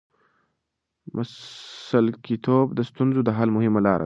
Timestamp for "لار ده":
3.87-3.99